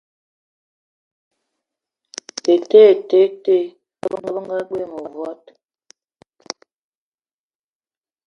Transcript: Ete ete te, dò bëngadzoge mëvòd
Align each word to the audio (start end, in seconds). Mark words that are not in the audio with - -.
Ete 2.53 2.77
ete 2.91 3.19
te, 3.43 3.57
dò 4.03 4.13
bëngadzoge 4.23 4.85
mëvòd 4.93 5.41